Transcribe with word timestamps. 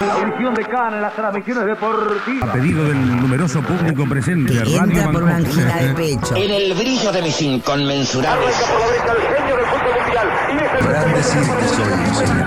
La 0.00 0.14
audición 0.14 0.54
de 0.54 0.64
Cana 0.64 0.96
en 0.96 1.02
las 1.02 1.14
transmisiones 1.14 1.66
deportivas. 1.66 2.48
A 2.48 2.52
pedido 2.54 2.84
del 2.84 3.20
numeroso 3.20 3.60
público 3.60 4.06
presente, 4.08 4.50
Que 4.54 4.60
Radio 4.60 4.82
entra 4.84 5.12
por 5.12 5.22
una 5.24 5.36
angina 5.36 5.76
de 5.76 5.94
pecho. 5.94 6.36
En 6.36 6.50
el 6.50 6.72
brillo 6.72 7.12
de 7.12 7.20
mis 7.20 7.42
inconmensurables. 7.42 8.54
por 8.56 8.80
la 8.80 8.86
derecha 8.86 9.12
el 9.12 9.22
genio 9.36 9.56
del 9.56 9.66
fútbol 9.66 9.92
mundial. 10.00 10.28
Y 10.48 10.56
es 10.56 10.72
el 10.72 10.78
Podrán 10.86 11.12
decir 11.12 11.42
que 11.42 11.68
soy 11.68 11.92
un 11.92 12.14
señor. 12.14 12.46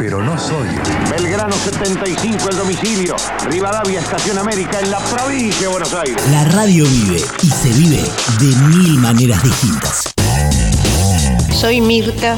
Pero 0.00 0.20
no 0.20 0.36
soy. 0.36 0.68
Belgrano 1.10 1.52
75 1.52 2.48
el 2.50 2.56
domicilio. 2.56 3.14
Rivadavia 3.48 4.00
Estación 4.00 4.36
América 4.38 4.80
en 4.80 4.90
la 4.90 4.98
provincia 4.98 5.60
de 5.60 5.68
Buenos 5.68 5.94
Aires. 5.94 6.28
La 6.32 6.44
radio 6.46 6.84
vive 6.86 7.20
y 7.42 7.46
se 7.46 7.68
vive 7.74 8.02
de 8.40 8.56
mil 8.76 8.98
maneras 8.98 9.40
distintas. 9.44 10.12
Soy 11.52 11.80
Mirta, 11.80 12.36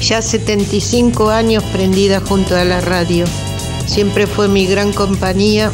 ya 0.00 0.22
75 0.22 1.30
años 1.30 1.62
prendida 1.72 2.20
junto 2.20 2.56
a 2.56 2.64
la 2.64 2.80
radio. 2.80 3.24
Siempre 3.86 4.26
fue 4.26 4.48
mi 4.48 4.66
gran 4.66 4.92
compañía 4.92 5.72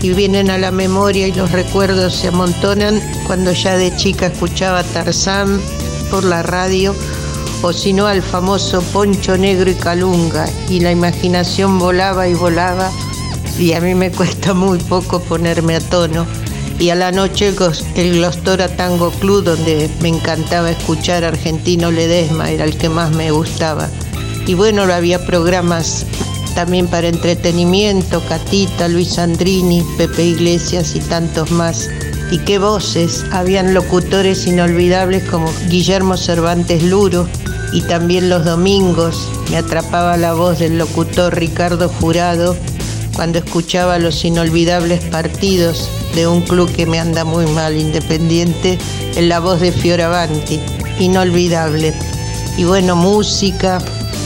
y 0.00 0.12
vienen 0.12 0.50
a 0.50 0.58
la 0.58 0.70
memoria 0.70 1.28
y 1.28 1.32
los 1.32 1.52
recuerdos 1.52 2.14
se 2.14 2.28
amontonan 2.28 3.00
cuando 3.26 3.52
ya 3.52 3.76
de 3.76 3.94
chica 3.96 4.26
escuchaba 4.26 4.82
Tarzán 4.82 5.60
por 6.10 6.24
la 6.24 6.42
radio 6.42 6.94
o 7.62 7.72
si 7.72 7.92
no 7.92 8.06
al 8.06 8.22
famoso 8.22 8.82
Poncho 8.82 9.38
Negro 9.38 9.70
y 9.70 9.74
Calunga 9.74 10.48
y 10.68 10.80
la 10.80 10.90
imaginación 10.90 11.78
volaba 11.78 12.26
y 12.26 12.34
volaba 12.34 12.90
y 13.58 13.72
a 13.74 13.80
mí 13.80 13.94
me 13.94 14.10
cuesta 14.10 14.54
muy 14.54 14.78
poco 14.78 15.20
ponerme 15.20 15.76
a 15.76 15.80
tono. 15.80 16.26
Y 16.78 16.90
a 16.90 16.94
la 16.94 17.12
noche 17.12 17.54
el 17.96 18.14
Glostora 18.14 18.68
Tango 18.68 19.10
Club, 19.10 19.44
donde 19.44 19.88
me 20.00 20.08
encantaba 20.08 20.70
escuchar 20.70 21.24
Argentino 21.24 21.90
Ledesma, 21.90 22.50
era 22.50 22.64
el 22.64 22.76
que 22.76 22.88
más 22.88 23.12
me 23.12 23.30
gustaba. 23.30 23.88
Y 24.46 24.54
bueno, 24.54 24.82
había 24.82 25.24
programas 25.24 26.04
también 26.54 26.88
para 26.88 27.08
entretenimiento, 27.08 28.20
Catita, 28.28 28.88
Luis 28.88 29.18
Andrini, 29.18 29.84
Pepe 29.96 30.24
Iglesias 30.24 30.96
y 30.96 31.00
tantos 31.00 31.50
más. 31.50 31.88
Y 32.30 32.38
qué 32.38 32.58
voces, 32.58 33.24
habían 33.30 33.74
locutores 33.74 34.46
inolvidables 34.46 35.22
como 35.24 35.52
Guillermo 35.68 36.16
Cervantes 36.16 36.82
Luro, 36.82 37.28
y 37.72 37.80
también 37.82 38.28
los 38.28 38.44
domingos 38.44 39.28
me 39.50 39.56
atrapaba 39.56 40.16
la 40.16 40.34
voz 40.34 40.58
del 40.58 40.78
locutor 40.78 41.34
Ricardo 41.34 41.88
Jurado 41.88 42.56
cuando 43.14 43.38
escuchaba 43.38 43.98
los 43.98 44.24
inolvidables 44.24 45.04
partidos 45.04 45.88
de 46.14 46.26
un 46.26 46.42
club 46.42 46.70
que 46.72 46.86
me 46.86 46.98
anda 46.98 47.24
muy 47.24 47.46
mal, 47.46 47.76
Independiente, 47.76 48.78
en 49.16 49.28
la 49.28 49.40
voz 49.40 49.60
de 49.60 49.72
Fioravanti, 49.72 50.60
inolvidable. 50.98 51.94
Y 52.56 52.64
bueno, 52.64 52.96
música, 52.96 53.78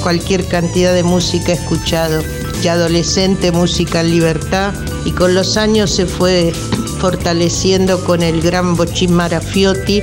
cualquier 0.02 0.46
cantidad 0.46 0.94
de 0.94 1.02
música 1.02 1.52
he 1.52 1.56
escuchado. 1.56 2.22
Ya 2.62 2.72
adolescente, 2.72 3.52
música 3.52 4.00
en 4.00 4.10
libertad, 4.10 4.72
y 5.04 5.12
con 5.12 5.34
los 5.34 5.56
años 5.56 5.90
se 5.90 6.06
fue 6.06 6.52
fortaleciendo 6.98 8.02
con 8.04 8.22
el 8.22 8.40
gran 8.40 8.74
Bochín 8.76 9.12
Marafiotti 9.12 10.02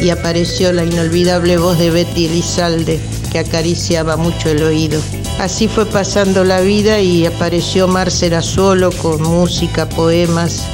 y 0.00 0.10
apareció 0.10 0.72
la 0.72 0.84
inolvidable 0.84 1.58
voz 1.58 1.78
de 1.78 1.90
Betty 1.90 2.26
Elizalde, 2.26 2.98
que 3.30 3.38
acariciaba 3.38 4.16
mucho 4.16 4.48
el 4.48 4.62
oído. 4.62 5.00
Así 5.40 5.68
fue 5.68 5.86
pasando 5.86 6.44
la 6.44 6.60
vida 6.60 7.00
y 7.00 7.24
apareció 7.24 7.88
Marcela 7.88 8.42
solo 8.42 8.92
con 8.92 9.22
música, 9.22 9.88
poemas 9.88 10.66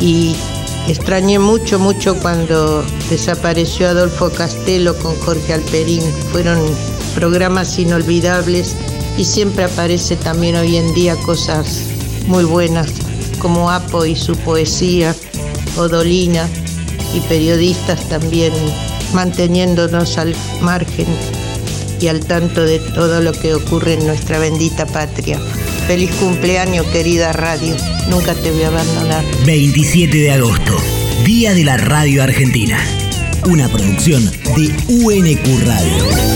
y 0.00 0.34
extrañé 0.88 1.38
mucho, 1.38 1.78
mucho 1.78 2.18
cuando 2.20 2.82
desapareció 3.10 3.90
Adolfo 3.90 4.30
Castelo 4.30 4.96
con 4.96 5.14
Jorge 5.16 5.52
Alperín. 5.52 6.00
Fueron 6.32 6.58
programas 7.14 7.78
inolvidables 7.78 8.74
y 9.18 9.24
siempre 9.26 9.64
aparece 9.64 10.16
también 10.16 10.56
hoy 10.56 10.78
en 10.78 10.94
día 10.94 11.14
cosas 11.16 11.82
muy 12.26 12.44
buenas 12.44 12.94
como 13.38 13.70
Apo 13.70 14.06
y 14.06 14.16
su 14.16 14.34
poesía, 14.34 15.14
Odolina 15.76 16.48
y 17.14 17.20
periodistas 17.28 18.08
también 18.08 18.54
manteniéndonos 19.12 20.16
al 20.16 20.34
margen 20.62 21.06
y 22.00 22.08
al 22.08 22.24
tanto 22.24 22.64
de 22.64 22.78
todo 22.78 23.20
lo 23.20 23.32
que 23.32 23.54
ocurre 23.54 23.94
en 23.94 24.06
nuestra 24.06 24.38
bendita 24.38 24.86
patria. 24.86 25.38
Feliz 25.86 26.10
cumpleaños, 26.16 26.86
querida 26.86 27.32
radio. 27.32 27.74
Nunca 28.08 28.34
te 28.34 28.50
voy 28.50 28.62
a 28.62 28.68
abandonar. 28.68 29.24
27 29.44 30.16
de 30.16 30.32
agosto, 30.32 30.76
Día 31.24 31.54
de 31.54 31.64
la 31.64 31.76
Radio 31.76 32.22
Argentina. 32.22 32.78
Una 33.44 33.68
producción 33.68 34.24
de 34.56 34.74
UNQ 34.88 35.66
Radio. 35.66 36.35